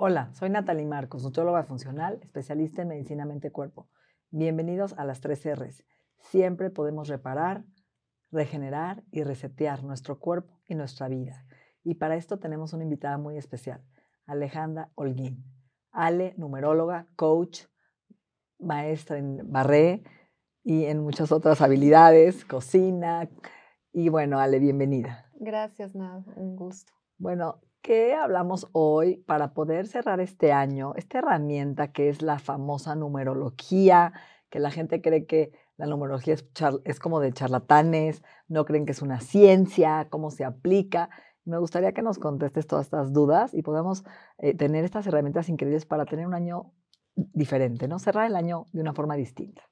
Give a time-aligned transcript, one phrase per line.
[0.00, 3.88] Hola, soy Natalie Marcos, nutrióloga funcional, especialista en medicina mente-cuerpo.
[4.30, 5.84] Bienvenidos a las 3 R's.
[6.18, 7.64] Siempre podemos reparar,
[8.30, 11.44] regenerar y resetear nuestro cuerpo y nuestra vida.
[11.82, 13.84] Y para esto tenemos una invitada muy especial,
[14.24, 15.44] Alejandra Holguín.
[15.90, 17.62] Ale, numeróloga, coach,
[18.60, 20.04] maestra en barré
[20.62, 23.28] y en muchas otras habilidades, cocina.
[23.92, 25.28] Y bueno, Ale, bienvenida.
[25.40, 26.92] Gracias, Nad, un gusto.
[27.16, 30.94] Bueno, ¿qué hablamos hoy para poder cerrar este año?
[30.96, 34.12] Esta herramienta que es la famosa numerología,
[34.50, 36.46] que la gente cree que la numerología es,
[36.84, 41.08] es como de charlatanes, no creen que es una ciencia, cómo se aplica.
[41.44, 44.04] Me gustaría que nos contestes todas estas dudas y podamos
[44.38, 46.72] eh, tener estas herramientas increíbles para tener un año
[47.14, 47.98] diferente, ¿no?
[47.98, 49.62] Cerrar el año de una forma distinta.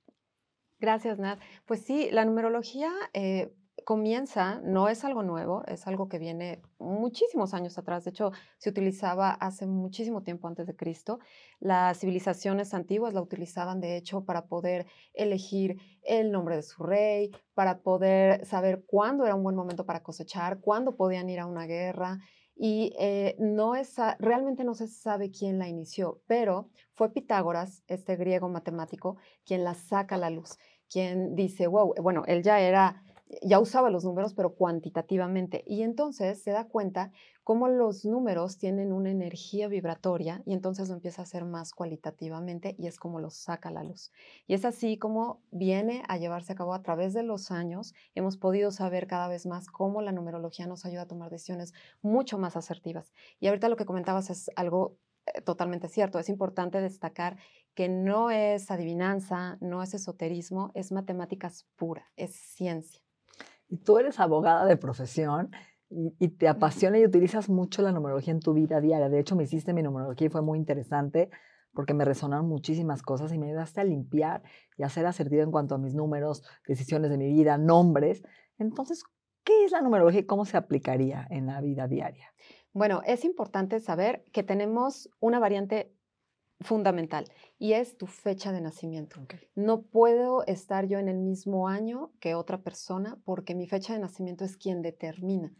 [0.79, 1.39] Gracias, Nad.
[1.65, 3.55] Pues sí, la numerología eh,
[3.85, 8.05] comienza, no es algo nuevo, es algo que viene muchísimos años atrás.
[8.05, 11.19] De hecho, se utilizaba hace muchísimo tiempo antes de Cristo.
[11.61, 17.31] Las civilizaciones antiguas la utilizaban, de hecho, para poder elegir el nombre de su rey,
[17.55, 21.67] para poder saber cuándo era un buen momento para cosechar, cuándo podían ir a una
[21.67, 22.19] guerra.
[22.59, 28.17] Y eh, no es, realmente no se sabe quién la inició, pero fue Pitágoras, este
[28.17, 30.57] griego matemático, quien la saca a la luz,
[30.89, 33.03] quien dice, wow, bueno, él ya era,
[33.43, 35.65] ya usaba los números, pero cuantitativamente.
[35.67, 37.11] Y entonces se da cuenta
[37.43, 42.75] cómo los números tienen una energía vibratoria y entonces lo empieza a hacer más cualitativamente
[42.79, 44.13] y es como los saca la luz.
[44.47, 47.95] Y es así como viene a llevarse a cabo a través de los años.
[48.15, 52.39] Hemos podido saber cada vez más cómo la numerología nos ayuda a tomar decisiones mucho
[52.39, 53.13] más asertivas.
[53.41, 54.97] Y ahorita lo que comentabas es algo
[55.27, 56.19] eh, totalmente cierto.
[56.19, 57.37] Es importante destacar
[57.75, 63.06] que no es adivinanza, no es esoterismo, es matemáticas pura, es ciencia.
[63.69, 65.51] Y tú eres abogada de profesión
[65.91, 69.09] y, y te apasiona y utilizas mucho la numerología en tu vida diaria.
[69.09, 71.31] De hecho, me hiciste mi numerología y fue muy interesante
[71.77, 74.43] porque me resonaron muchísimas cosas y me ayudaste a limpiar
[74.77, 78.23] y a ser asertiva en cuanto a mis números, decisiones de mi vida, nombres.
[78.59, 79.05] Entonces,
[79.45, 82.33] ¿qué es la numerología y cómo se aplicaría en la vida diaria?
[82.73, 85.96] Bueno, es importante saber que tenemos una variante
[86.61, 87.27] fundamental
[87.59, 89.21] y es tu fecha de nacimiento.
[89.55, 93.99] No puedo estar yo en el mismo año que otra persona porque mi fecha de
[93.99, 95.53] nacimiento es quien determina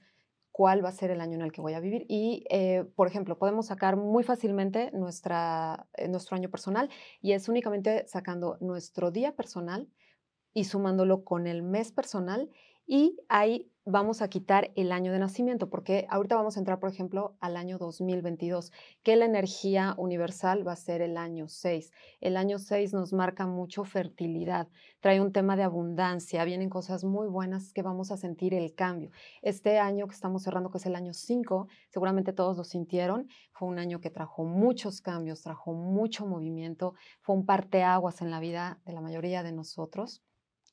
[0.57, 2.07] cuál va a ser el año en el que voy a vivir.
[2.09, 6.89] Y, eh, por ejemplo, podemos sacar muy fácilmente nuestra, eh, nuestro año personal
[7.21, 9.87] y es únicamente sacando nuestro día personal
[10.55, 12.49] y sumándolo con el mes personal
[12.87, 16.91] y ahí vamos a quitar el año de nacimiento, porque ahorita vamos a entrar, por
[16.91, 18.73] ejemplo, al año 2022,
[19.05, 21.93] que la energía universal va a ser el año 6.
[22.21, 24.69] El año 6 nos marca mucho fertilidad,
[25.01, 29.11] trae un tema de abundancia, vienen cosas muy buenas que vamos a sentir el cambio.
[29.41, 33.69] Este año que estamos cerrando, que es el año 5, seguramente todos lo sintieron, fue
[33.69, 38.81] un año que trajo muchos cambios, trajo mucho movimiento, fue un parteaguas en la vida
[38.85, 40.23] de la mayoría de nosotros.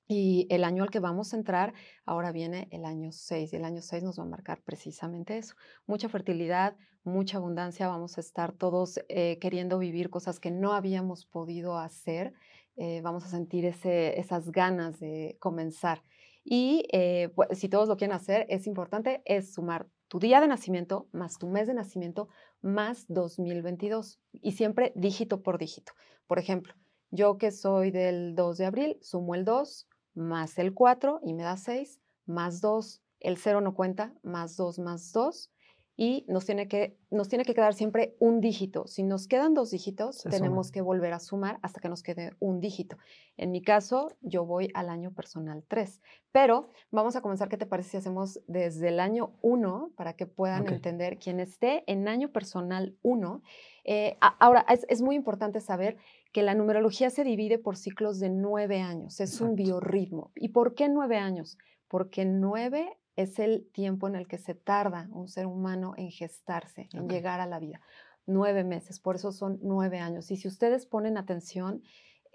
[0.08, 1.74] Y el año al que vamos a entrar,
[2.06, 5.56] ahora viene el año 6 y el año 6 nos va a marcar precisamente eso.
[5.88, 11.26] Mucha fertilidad, mucha abundancia, vamos a estar todos eh, queriendo vivir cosas que no habíamos
[11.26, 12.34] podido hacer,
[12.76, 16.04] eh, vamos a sentir ese, esas ganas de comenzar.
[16.44, 20.48] Y eh, pues, si todos lo quieren hacer, es importante, es sumar tu día de
[20.48, 22.28] nacimiento más tu mes de nacimiento
[22.62, 25.94] más 2022 y siempre dígito por dígito.
[26.28, 26.74] Por ejemplo,
[27.10, 31.44] yo que soy del 2 de abril, sumo el 2 más el 4 y me
[31.44, 35.52] da 6, más 2, el 0 no cuenta, más 2 más 2
[35.96, 38.88] y nos tiene que, nos tiene que quedar siempre un dígito.
[38.88, 42.32] Si nos quedan dos dígitos, Se tenemos que volver a sumar hasta que nos quede
[42.40, 42.98] un dígito.
[43.38, 46.02] En mi caso, yo voy al año personal 3,
[46.32, 50.26] pero vamos a comenzar, ¿qué te parece si hacemos desde el año 1 para que
[50.26, 53.44] puedan entender quien esté en año personal 1?
[53.86, 55.98] Eh, ahora, es, es muy importante saber
[56.32, 60.32] que la numerología se divide por ciclos de nueve años, es un biorritmo.
[60.36, 61.60] ¿Y por qué nueve años?
[61.88, 66.90] Porque nueve es el tiempo en el que se tarda un ser humano en gestarse,
[66.94, 67.82] en llegar a la vida.
[68.26, 70.32] Nueve meses, por eso son nueve años.
[70.32, 71.84] Y si ustedes ponen atención,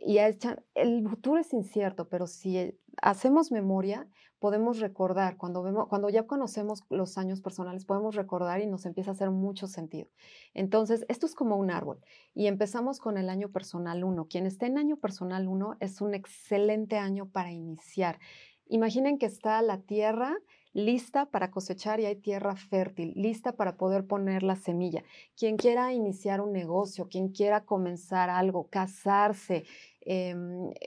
[0.00, 4.06] y el futuro es incierto, pero si hacemos memoria,
[4.38, 9.10] podemos recordar, cuando, vemos, cuando ya conocemos los años personales, podemos recordar y nos empieza
[9.10, 10.08] a hacer mucho sentido.
[10.54, 12.00] Entonces, esto es como un árbol
[12.34, 14.28] y empezamos con el año personal 1.
[14.28, 18.20] Quien esté en año personal 1 es un excelente año para iniciar.
[18.66, 20.36] Imaginen que está la tierra
[20.72, 25.02] lista para cosechar y hay tierra fértil, lista para poder poner la semilla.
[25.36, 29.64] Quien quiera iniciar un negocio, quien quiera comenzar algo, casarse,
[30.02, 30.34] eh,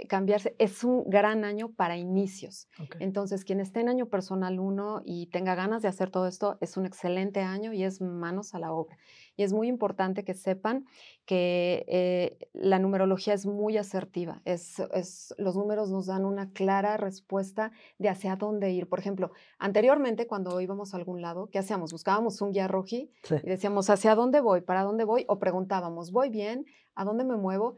[0.07, 0.55] cambiarse.
[0.57, 2.67] Es un gran año para inicios.
[2.99, 6.77] Entonces, quien esté en año personal 1 y tenga ganas de hacer todo esto, es
[6.77, 8.97] un excelente año y es manos a la obra.
[9.35, 10.85] Y es muy importante que sepan
[11.25, 14.41] que eh, la numerología es muy asertiva.
[14.45, 18.87] Es, es, los números nos dan una clara respuesta de hacia dónde ir.
[18.89, 21.91] Por ejemplo, anteriormente cuando íbamos a algún lado, ¿qué hacíamos?
[21.91, 23.11] Buscábamos un guía roji
[23.43, 24.61] y decíamos, ¿hacia dónde voy?
[24.61, 25.25] ¿Para dónde voy?
[25.27, 26.65] O preguntábamos, ¿voy bien?
[26.95, 27.75] ¿A dónde me muevo?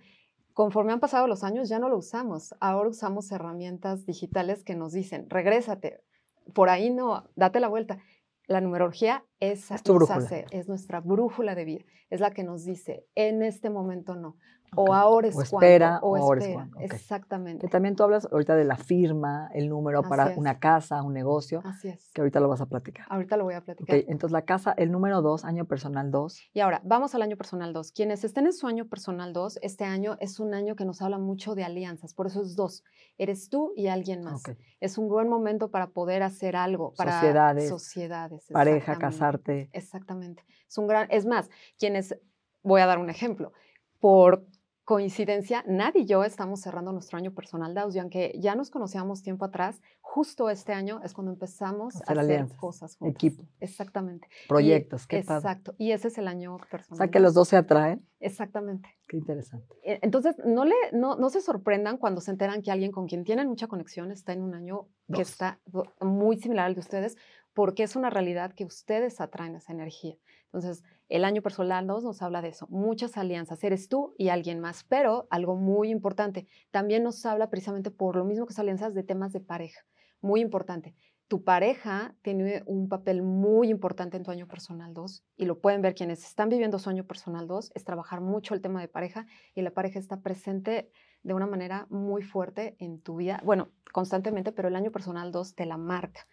[0.53, 2.53] Conforme han pasado los años ya no lo usamos.
[2.59, 6.01] Ahora usamos herramientas digitales que nos dicen, regrésate,
[6.53, 7.97] por ahí no, date la vuelta.
[8.45, 9.69] La numerología es,
[10.51, 14.37] es nuestra brújula de vida, es la que nos dice, en este momento no.
[14.75, 16.69] O ahora es o espera, o, ahora espera.
[16.79, 17.65] Exactamente.
[17.65, 21.61] Que también tú hablas ahorita de la firma, el número para una casa, un negocio.
[21.63, 22.11] Así es.
[22.13, 23.05] Que ahorita lo vas a platicar.
[23.09, 23.97] Ahorita lo voy a platicar.
[24.07, 26.39] entonces la casa, el número dos, año personal dos.
[26.53, 27.91] Y ahora, vamos al año personal dos.
[27.91, 31.17] Quienes estén en su año personal dos, este año es un año que nos habla
[31.17, 32.83] mucho de alianzas, por eso es dos.
[33.17, 34.41] Eres tú y alguien más.
[34.79, 38.97] Es un buen momento para poder hacer algo, para sociedades, sociedades pareja,
[39.37, 39.69] casarte.
[39.73, 40.43] Exactamente.
[40.67, 42.15] Es un gran, es más, quienes,
[42.61, 43.53] voy a dar un ejemplo,
[43.99, 44.45] por
[44.83, 49.23] coincidencia, nadie y yo estamos cerrando nuestro año personal de y aunque ya nos conocíamos
[49.23, 53.15] tiempo atrás, justo este año es cuando empezamos a hacer, cosas juntos.
[53.15, 53.47] Equipo.
[53.61, 54.27] Exactamente.
[54.49, 55.73] Proyectos, qué Exacto.
[55.77, 56.95] Y ese es el año personal.
[56.95, 58.05] O sea, que los dos se atraen.
[58.19, 58.89] Exactamente.
[59.07, 59.73] Qué interesante.
[59.83, 63.23] E, entonces, no, le, no, no se sorprendan cuando se enteran que alguien con quien
[63.23, 65.59] tienen mucha conexión está en un año que está
[66.01, 67.15] muy similar al de ustedes,
[67.53, 70.17] porque es una realidad que ustedes atraen esa energía.
[70.45, 74.59] Entonces, el año personal 2 nos habla de eso, muchas alianzas, eres tú y alguien
[74.59, 78.93] más, pero algo muy importante, también nos habla precisamente por lo mismo que esas alianzas
[78.93, 79.81] de temas de pareja,
[80.21, 80.95] muy importante.
[81.27, 85.81] Tu pareja tiene un papel muy importante en tu año personal 2 y lo pueden
[85.81, 89.25] ver quienes están viviendo su año personal 2, es trabajar mucho el tema de pareja
[89.55, 90.91] y la pareja está presente
[91.23, 95.55] de una manera muy fuerte en tu vida, bueno, constantemente, pero el año personal 2
[95.55, 96.27] te la marca.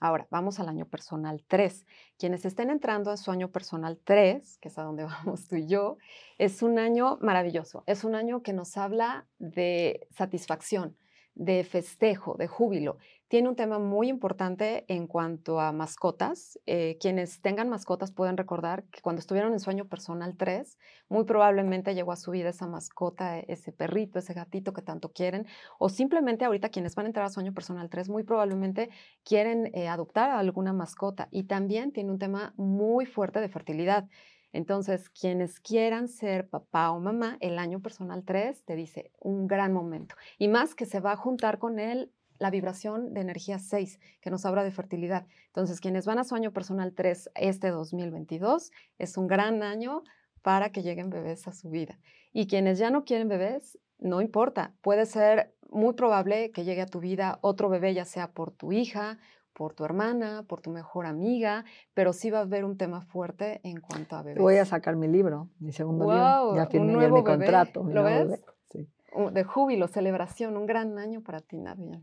[0.00, 1.84] Ahora, vamos al año personal 3.
[2.18, 5.66] Quienes estén entrando a su año personal 3, que es a donde vamos tú y
[5.66, 5.98] yo,
[6.38, 7.82] es un año maravilloso.
[7.86, 10.96] Es un año que nos habla de satisfacción,
[11.38, 12.98] de festejo, de júbilo.
[13.28, 16.58] Tiene un tema muy importante en cuanto a mascotas.
[16.66, 20.76] Eh, quienes tengan mascotas pueden recordar que cuando estuvieron en sueño personal 3,
[21.08, 25.46] muy probablemente llegó a su vida esa mascota, ese perrito, ese gatito que tanto quieren,
[25.78, 28.90] o simplemente ahorita quienes van a entrar a sueño personal 3, muy probablemente
[29.24, 31.28] quieren eh, adoptar a alguna mascota.
[31.30, 34.08] Y también tiene un tema muy fuerte de fertilidad.
[34.52, 39.72] Entonces, quienes quieran ser papá o mamá, el año personal 3 te dice un gran
[39.72, 40.14] momento.
[40.38, 44.30] Y más que se va a juntar con él la vibración de energía 6, que
[44.30, 45.26] nos habla de fertilidad.
[45.46, 50.02] Entonces, quienes van a su año personal 3 este 2022, es un gran año
[50.42, 51.98] para que lleguen bebés a su vida.
[52.32, 56.86] Y quienes ya no quieren bebés, no importa, puede ser muy probable que llegue a
[56.86, 59.18] tu vida otro bebé, ya sea por tu hija
[59.58, 63.60] por tu hermana, por tu mejor amiga, pero sí va a haber un tema fuerte
[63.64, 64.40] en cuanto a bebés.
[64.40, 66.54] Voy a sacar mi libro, mi segundo libro.
[66.54, 67.82] Ya firmé un nuevo mi contrato.
[67.82, 68.40] ¿Lo ves?
[68.70, 68.88] Sí.
[69.32, 72.00] De júbilo, celebración, un gran año para ti, Nadia.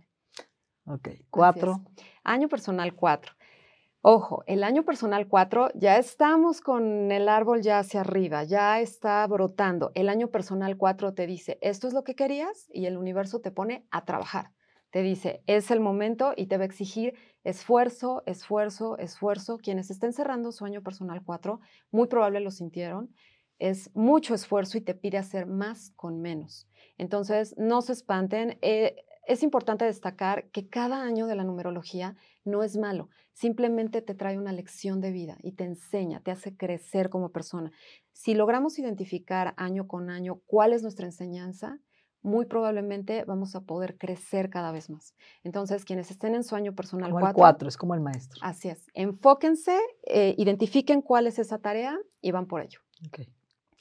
[0.86, 1.80] Ok, cuatro.
[2.26, 3.32] Año personal cuatro.
[4.02, 9.26] Ojo, el año personal cuatro, ya estamos con el árbol ya hacia arriba, ya está
[9.28, 9.92] brotando.
[9.96, 13.50] El año personal cuatro te dice, esto es lo que querías y el universo te
[13.50, 14.52] pone a trabajar.
[14.96, 19.58] Te dice, es el momento y te va a exigir esfuerzo, esfuerzo, esfuerzo.
[19.58, 21.60] Quienes estén cerrando su año personal 4,
[21.92, 23.14] muy probable lo sintieron.
[23.60, 26.70] Es mucho esfuerzo y te pide hacer más con menos.
[26.98, 28.58] Entonces, no se espanten.
[28.62, 28.96] Eh,
[29.28, 34.38] es importante destacar que cada año de la numerología no es malo, simplemente te trae
[34.38, 37.74] una lección de vida y te enseña, te hace crecer como persona.
[38.14, 41.82] Si logramos identificar año con año cuál es nuestra enseñanza,
[42.25, 45.15] muy probablemente vamos a poder crecer cada vez más.
[45.44, 48.39] Entonces, quienes estén en su año personal como 4, es como el maestro.
[48.41, 48.89] Así es.
[48.94, 52.79] Enfóquense, eh, identifiquen cuál es esa tarea y van por ello.
[53.08, 53.22] Ok.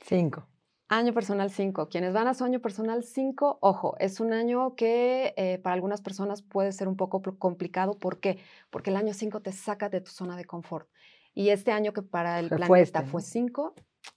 [0.03, 0.47] 5.
[0.89, 1.89] Año personal 5.
[1.89, 6.03] Quienes van a su año personal 5, ojo, es un año que eh, para algunas
[6.03, 7.99] personas puede ser un poco complicado.
[7.99, 8.39] ¿Por qué?
[8.71, 10.89] Porque el año 5 te saca de tu zona de confort.
[11.33, 13.75] Y este año que para el planeta fue 5,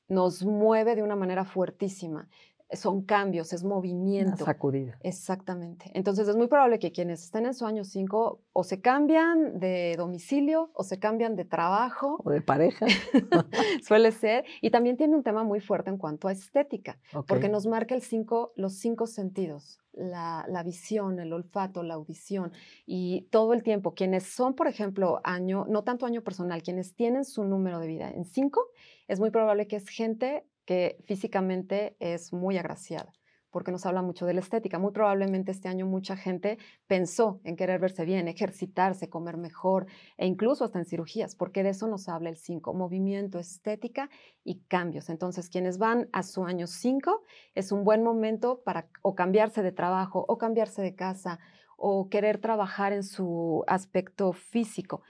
[0.09, 2.27] nos mueve de una manera fuertísima
[2.71, 4.43] son cambios, es movimiento.
[4.43, 4.97] Una sacudida.
[5.01, 5.89] Exactamente.
[5.93, 9.95] Entonces es muy probable que quienes estén en su año 5 o se cambian de
[9.97, 12.19] domicilio o se cambian de trabajo.
[12.23, 12.85] O de pareja.
[13.87, 14.43] Suele ser.
[14.61, 18.01] Y también tiene un tema muy fuerte en cuanto a estética, porque nos marca el
[18.01, 19.79] cinco, los cinco sentidos.
[19.93, 22.51] La, la, visión, el olfato, la audición
[22.85, 23.95] y todo el tiempo.
[23.95, 28.11] Quienes son, por ejemplo, año, no tanto año personal, quienes tienen su número de vida
[28.11, 28.61] en 5,
[29.07, 33.13] es muy probable que es gente que físicamente es muy agraciada,
[33.51, 34.77] porque nos habla mucho de la estética.
[34.77, 40.27] Muy probablemente este año mucha gente pensó en querer verse bien, ejercitarse, comer mejor e
[40.27, 44.09] incluso hasta en cirugías, porque de eso nos habla el 5, movimiento, estética
[44.43, 45.09] y cambios.
[45.09, 47.23] Entonces, quienes van a su año 5
[47.55, 51.39] es un buen momento para o cambiarse de trabajo o cambiarse de casa
[51.77, 55.01] o querer trabajar en su aspecto físico.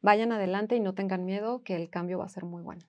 [0.00, 2.80] Vayan adelante y no tengan miedo que el cambio va a ser muy bueno.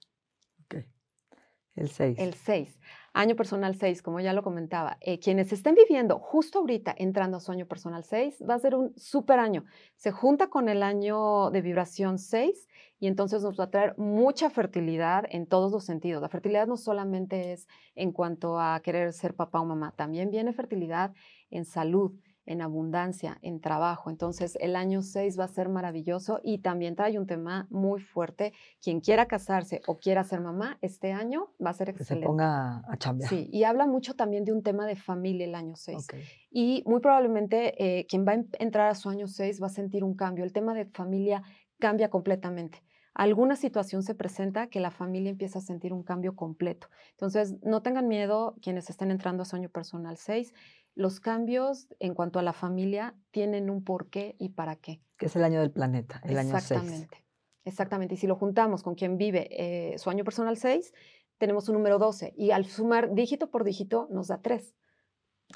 [1.77, 2.17] El 6.
[2.19, 2.79] El 6.
[3.13, 4.97] Año personal 6, como ya lo comentaba.
[4.99, 8.75] Eh, quienes estén viviendo justo ahorita entrando a su año personal 6, va a ser
[8.75, 9.63] un súper año.
[9.95, 12.67] Se junta con el año de vibración 6
[12.99, 16.21] y entonces nos va a traer mucha fertilidad en todos los sentidos.
[16.21, 20.53] La fertilidad no solamente es en cuanto a querer ser papá o mamá, también viene
[20.53, 21.13] fertilidad
[21.49, 22.13] en salud,
[22.47, 24.09] en abundancia, en trabajo.
[24.09, 28.53] Entonces, el año 6 va a ser maravilloso y también trae un tema muy fuerte.
[28.81, 32.15] Quien quiera casarse o quiera ser mamá, este año va a ser excelente.
[32.15, 33.29] Que se ponga a chambear.
[33.29, 36.07] Sí, y habla mucho también de un tema de familia el año 6.
[36.49, 40.03] Y muy probablemente eh, quien va a entrar a su año 6 va a sentir
[40.03, 40.43] un cambio.
[40.43, 41.43] El tema de familia
[41.79, 42.81] cambia completamente
[43.17, 46.87] alguna situación se presenta que la familia empieza a sentir un cambio completo.
[47.11, 50.53] Entonces, no tengan miedo quienes estén entrando a su año personal 6
[50.97, 55.01] los cambios en cuanto a la familia tienen un porqué y para qué.
[55.17, 56.71] Que es el año del planeta, el año 6.
[56.71, 57.23] Exactamente.
[57.65, 58.13] Exactamente.
[58.15, 60.93] Y si lo juntamos con quien vive eh, su año personal 6,
[61.37, 62.33] tenemos un número 12.
[62.35, 64.75] Y al sumar dígito por dígito nos da 3.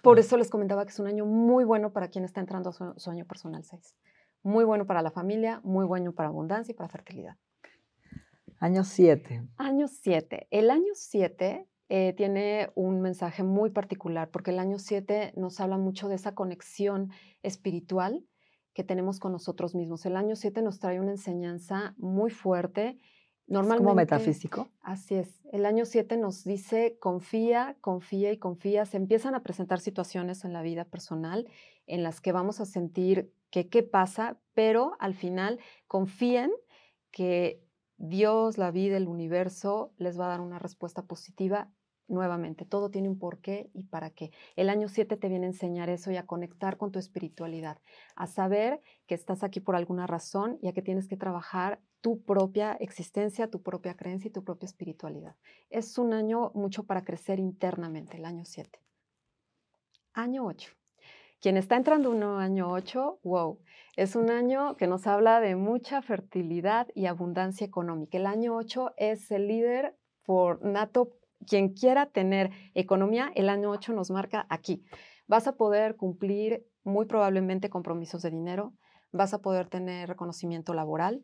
[0.04, 2.74] Por eso les comentaba que es un año muy bueno para quien está entrando a
[2.74, 3.96] su, su año personal 6.
[4.44, 7.38] Muy bueno para la familia, muy bueno para abundancia y para fertilidad.
[8.60, 9.48] Año 7.
[9.58, 10.48] Año 7.
[10.52, 15.78] El año 7 eh, tiene un mensaje muy particular, porque el año 7 nos habla
[15.78, 17.12] mucho de esa conexión
[17.44, 18.26] espiritual
[18.74, 20.06] que tenemos con nosotros mismos.
[20.06, 22.98] El año 7 nos trae una enseñanza muy fuerte.
[23.46, 24.70] Normalmente, como metafísico.
[24.80, 25.42] Así es.
[25.52, 28.86] El año 7 nos dice confía, confía y confía.
[28.86, 31.50] Se empiezan a presentar situaciones en la vida personal
[31.88, 36.52] en las que vamos a sentir que qué pasa, pero al final confíen
[37.12, 37.62] que
[37.98, 41.70] Dios, la vida, el universo les va a dar una respuesta positiva
[42.12, 44.32] nuevamente, todo tiene un porqué y para qué.
[44.56, 47.80] El año 7 te viene a enseñar eso y a conectar con tu espiritualidad,
[48.16, 52.22] a saber que estás aquí por alguna razón y a que tienes que trabajar tu
[52.24, 55.36] propia existencia, tu propia creencia y tu propia espiritualidad.
[55.70, 58.80] Es un año mucho para crecer internamente, el año 7.
[60.14, 60.72] Año 8.
[61.40, 63.60] Quien está entrando un año 8, wow,
[63.96, 68.18] es un año que nos habla de mucha fertilidad y abundancia económica.
[68.18, 71.18] El año 8 es el líder por nato
[71.48, 74.84] quien quiera tener economía, el año 8 nos marca aquí.
[75.28, 78.74] Vas a poder cumplir muy probablemente compromisos de dinero,
[79.12, 81.24] vas a poder tener reconocimiento laboral,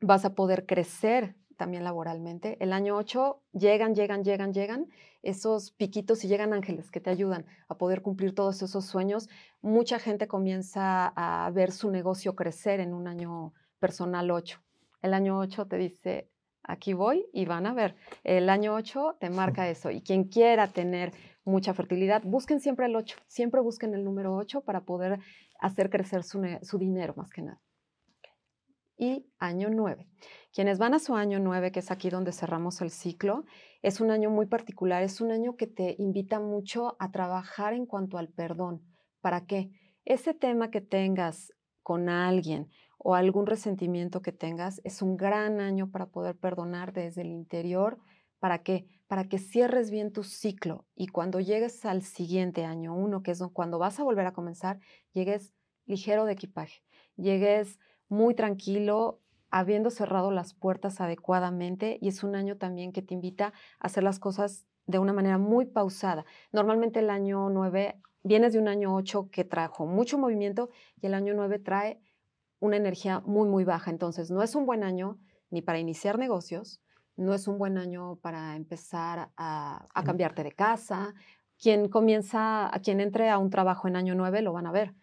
[0.00, 2.56] vas a poder crecer también laboralmente.
[2.60, 4.88] El año 8 llegan, llegan, llegan, llegan
[5.22, 9.28] esos piquitos y llegan ángeles que te ayudan a poder cumplir todos esos sueños.
[9.62, 14.60] Mucha gente comienza a ver su negocio crecer en un año personal 8.
[15.02, 16.30] El año 8 te dice,
[16.64, 17.94] aquí voy y van a ver.
[18.24, 19.90] El año 8 te marca eso.
[19.90, 21.12] Y quien quiera tener
[21.44, 23.16] mucha fertilidad, busquen siempre el 8.
[23.26, 25.20] Siempre busquen el número 8 para poder
[25.60, 27.60] hacer crecer su, su dinero más que nada.
[28.96, 30.08] Y año 9.
[30.52, 33.44] Quienes van a su año 9, que es aquí donde cerramos el ciclo,
[33.82, 35.02] es un año muy particular.
[35.02, 38.82] Es un año que te invita mucho a trabajar en cuanto al perdón.
[39.20, 39.70] ¿Para qué?
[40.04, 41.52] Ese tema que tengas
[41.82, 42.70] con alguien
[43.06, 47.98] o algún resentimiento que tengas, es un gran año para poder perdonar desde el interior.
[48.40, 48.86] ¿Para qué?
[49.08, 53.42] Para que cierres bien tu ciclo y cuando llegues al siguiente año uno, que es
[53.52, 54.80] cuando vas a volver a comenzar,
[55.12, 55.52] llegues
[55.84, 56.82] ligero de equipaje,
[57.16, 59.20] llegues muy tranquilo,
[59.50, 63.52] habiendo cerrado las puertas adecuadamente y es un año también que te invita a
[63.86, 66.24] hacer las cosas de una manera muy pausada.
[66.52, 70.70] Normalmente el año 9, vienes de un año 8 que trajo mucho movimiento
[71.02, 72.00] y el año 9 trae
[72.60, 73.90] una energía muy, muy baja.
[73.90, 75.18] Entonces, no es un buen año
[75.50, 76.80] ni para iniciar negocios,
[77.16, 81.14] no es un buen año para empezar a, cambiarte de casa.
[81.58, 84.94] Quien comienza, a quien entre a un trabajo en año 9 lo van a ver.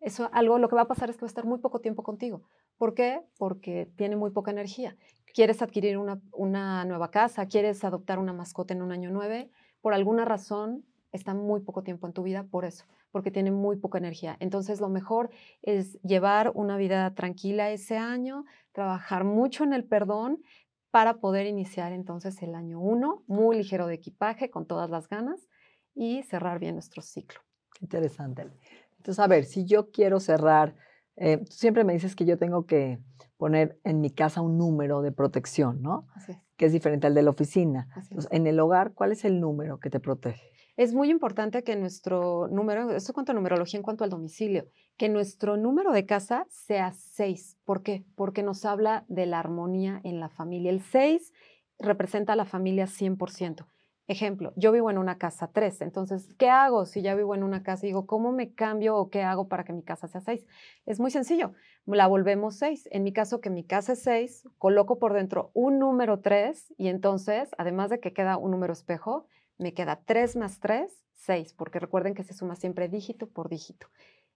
[0.00, 2.02] Eso, algo, lo que va a pasar es que va a estar muy poco tiempo
[2.02, 2.42] contigo.
[2.76, 3.22] ¿Por qué?
[3.38, 4.96] Porque tiene muy poca energía.
[5.34, 9.94] Quieres adquirir una, una nueva casa, quieres adoptar una mascota en un año 9, por
[9.94, 12.84] alguna razón está muy poco tiempo en tu vida por eso,
[13.16, 14.36] porque tiene muy poca energía.
[14.40, 15.30] Entonces, lo mejor
[15.62, 20.42] es llevar una vida tranquila ese año, trabajar mucho en el perdón
[20.90, 25.48] para poder iniciar entonces el año uno, muy ligero de equipaje, con todas las ganas,
[25.94, 27.40] y cerrar bien nuestro ciclo.
[27.80, 28.50] Interesante.
[28.98, 30.76] Entonces, a ver, si yo quiero cerrar,
[31.16, 32.98] eh, tú siempre me dices que yo tengo que
[33.36, 36.06] poner en mi casa un número de protección, ¿no?
[36.14, 36.38] Así es.
[36.56, 37.88] Que es diferente al de la oficina.
[37.90, 38.10] Así es.
[38.12, 40.52] Entonces, en el hogar, ¿cuál es el número que te protege?
[40.76, 44.66] Es muy importante que nuestro número, esto cuanto a numerología en cuanto al domicilio,
[44.98, 47.58] que nuestro número de casa sea 6.
[47.64, 48.04] ¿Por qué?
[48.14, 50.70] Porque nos habla de la armonía en la familia.
[50.70, 51.32] El 6
[51.78, 53.66] representa a la familia 100%.
[54.08, 57.64] Ejemplo, yo vivo en una casa 3, entonces, ¿qué hago si ya vivo en una
[57.64, 57.86] casa?
[57.86, 60.46] Digo, ¿cómo me cambio o qué hago para que mi casa sea 6?
[60.86, 61.54] Es muy sencillo,
[61.86, 62.88] la volvemos 6.
[62.92, 66.86] En mi caso, que mi casa es 6, coloco por dentro un número 3 y
[66.86, 69.26] entonces, además de que queda un número espejo,
[69.58, 73.88] me queda 3 más 3, 6, porque recuerden que se suma siempre dígito por dígito.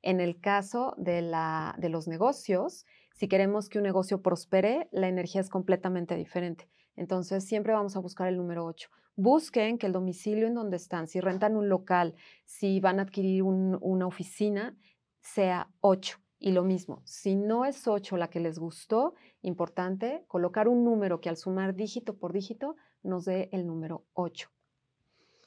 [0.02, 5.06] En el caso de, la, de los negocios, si queremos que un negocio prospere, la
[5.06, 6.68] energía es completamente diferente.
[7.00, 8.90] Entonces, siempre vamos a buscar el número 8.
[9.16, 12.14] Busquen que el domicilio en donde están, si rentan un local,
[12.44, 14.76] si van a adquirir un- una oficina,
[15.18, 16.18] sea 8.
[16.38, 21.22] Y lo mismo, si no es 8 la que les gustó, importante colocar un número
[21.22, 24.50] que al sumar dígito por dígito nos dé el número 8.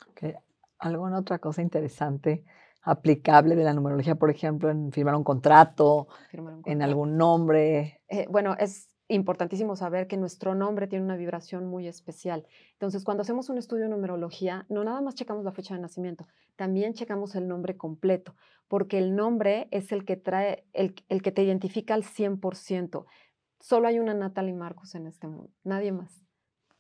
[0.10, 0.36] ¿Ok?
[0.79, 2.43] ¿Alguna otra cosa interesante
[2.81, 8.01] aplicable de la numerología, por ejemplo, en firmar un contrato, Firmar un en algún nombre?
[8.07, 12.45] Eh, bueno, es importantísimo saber que nuestro nombre tiene una vibración muy especial.
[12.74, 16.27] Entonces, cuando hacemos un estudio de numerología, no nada más checamos la fecha de nacimiento,
[16.55, 18.36] también checamos el nombre completo,
[18.67, 23.05] porque el nombre es el que trae, el, el que te identifica al 100%.
[23.60, 26.24] Solo hay una Natalie Marcos en este mundo, nadie más.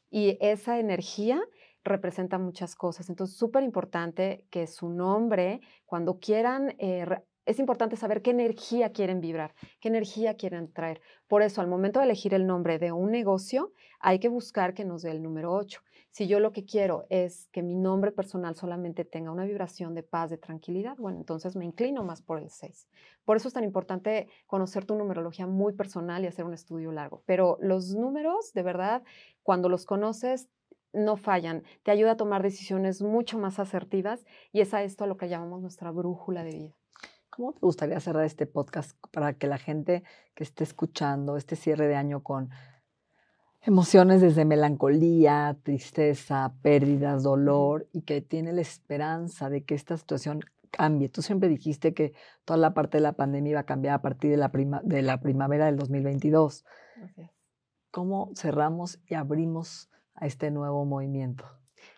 [0.09, 1.41] Y esa energía
[1.83, 3.09] representa muchas cosas.
[3.09, 7.05] Entonces, súper importante que su nombre, cuando quieran, eh,
[7.45, 11.01] es importante saber qué energía quieren vibrar, qué energía quieren traer.
[11.27, 14.85] Por eso, al momento de elegir el nombre de un negocio, hay que buscar que
[14.85, 15.81] nos dé el número 8.
[16.11, 20.03] Si yo lo que quiero es que mi nombre personal solamente tenga una vibración de
[20.03, 22.87] paz, de tranquilidad, bueno, entonces me inclino más por el 6.
[23.25, 27.23] Por eso es tan importante conocer tu numerología muy personal y hacer un estudio largo.
[27.25, 29.03] Pero los números, de verdad,
[29.41, 30.49] cuando los conoces,
[30.93, 31.63] no fallan.
[31.81, 35.27] Te ayuda a tomar decisiones mucho más asertivas y es a esto a lo que
[35.27, 36.82] llamamos nuestra brújula de vida.
[37.35, 40.03] ¿Cómo te gustaría cerrar este podcast para que la gente
[40.35, 42.51] que esté escuchando este cierre de año con
[43.61, 50.41] emociones desde melancolía, tristeza, pérdidas, dolor y que tiene la esperanza de que esta situación
[50.69, 51.09] cambie?
[51.09, 52.13] Tú siempre dijiste que
[52.45, 55.01] toda la parte de la pandemia iba a cambiar a partir de la, prima- de
[55.01, 56.65] la primavera del 2022.
[57.89, 61.45] ¿Cómo cerramos y abrimos a este nuevo movimiento?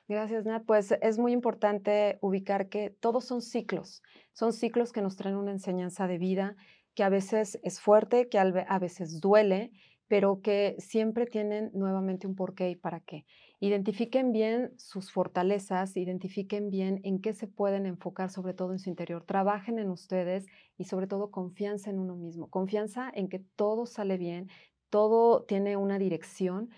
[0.07, 0.65] Gracias, Nat.
[0.65, 4.03] Pues es muy importante ubicar que todos son ciclos.
[4.33, 6.55] Son ciclos que nos traen una enseñanza de vida
[6.93, 9.71] que a veces es fuerte, que a veces duele,
[10.07, 13.25] pero que siempre tienen nuevamente un porqué y para qué.
[13.59, 18.89] Identifiquen bien sus fortalezas, identifiquen bien en qué se pueden enfocar, sobre todo en su
[18.89, 19.25] interior.
[19.25, 20.45] Trabajen en ustedes
[20.77, 22.49] y sobre todo confianza en uno mismo.
[22.49, 24.49] Confianza en que todo sale bien,
[24.89, 26.69] todo tiene una dirección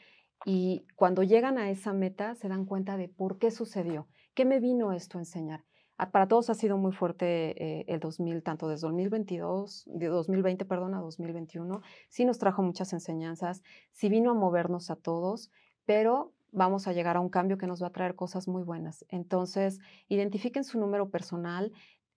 [0.50, 4.62] y cuando llegan a esa meta se dan cuenta de por qué sucedió, qué me
[4.62, 5.66] vino esto a enseñar.
[5.98, 10.64] Ah, Para todos ha sido muy fuerte eh, el 2000, tanto desde 2022, de 2020,
[10.64, 11.82] perdón, a 2021.
[12.08, 15.52] Sí nos trajo muchas enseñanzas, sí vino a movernos a todos,
[15.84, 19.04] pero vamos a llegar a un cambio que nos va a traer cosas muy buenas.
[19.10, 21.74] Entonces, identifiquen su número personal,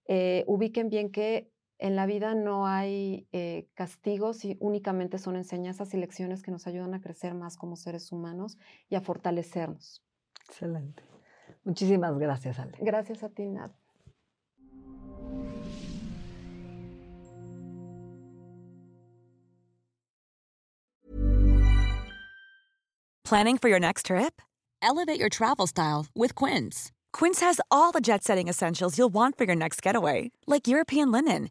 [0.06, 5.92] eh, ubiquen bien que en la vida no hay eh, castigos y únicamente son enseñanzas
[5.94, 8.58] y lecciones que nos ayudan a crecer más como seres humanos
[8.90, 10.02] y a fortalecernos.
[10.46, 11.02] Excelente.
[11.64, 12.76] Muchísimas gracias, Ale.
[12.80, 13.72] Gracias a ti, Nat.
[23.24, 24.42] Planning for your next trip?
[24.82, 26.90] Elevate your travel style with Quince.
[27.12, 31.12] Quince has all the jet setting essentials you'll want for your next getaway, like European
[31.12, 31.50] linen,